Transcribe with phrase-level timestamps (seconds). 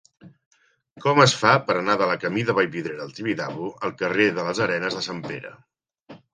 [1.05, 4.49] Com es fa per anar de la camí de Vallvidrera al Tibidabo al carrer de
[4.51, 5.57] les Arenes de Sant Pere?